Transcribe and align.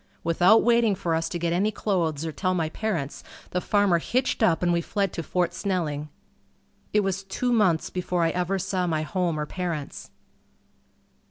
Without 0.23 0.63
waiting 0.63 0.95
for 0.95 1.13
us 1.13 1.29
to 1.29 1.37
get 1.37 1.53
any 1.53 1.69
clothes 1.69 2.25
or 2.25 2.31
tell 2.31 2.55
my 2.55 2.69
parents, 2.69 3.23
the 3.51 3.61
farmer 3.61 3.99
hitched 3.99 4.41
up 4.41 4.63
and 4.63 4.73
we 4.73 4.81
fled 4.81 5.13
to 5.13 5.21
Fort 5.21 5.53
Snelling. 5.53 6.09
It 6.91 7.01
was 7.01 7.23
two 7.23 7.53
months 7.53 7.91
before 7.91 8.23
I 8.23 8.31
ever 8.31 8.57
saw 8.57 8.87
my 8.87 9.03
home 9.03 9.39
or 9.39 9.45
parents. 9.45 10.09